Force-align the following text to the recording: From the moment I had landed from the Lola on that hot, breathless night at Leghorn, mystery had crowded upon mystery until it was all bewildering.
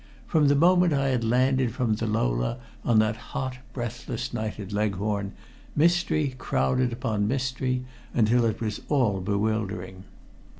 From 0.25 0.47
the 0.47 0.55
moment 0.55 0.93
I 0.93 1.09
had 1.09 1.23
landed 1.23 1.73
from 1.75 1.93
the 1.93 2.07
Lola 2.07 2.57
on 2.83 2.97
that 2.97 3.15
hot, 3.37 3.59
breathless 3.71 4.33
night 4.33 4.59
at 4.59 4.73
Leghorn, 4.73 5.31
mystery 5.75 6.29
had 6.29 6.39
crowded 6.39 6.91
upon 6.91 7.27
mystery 7.27 7.85
until 8.11 8.45
it 8.45 8.59
was 8.59 8.81
all 8.89 9.21
bewildering. 9.21 10.05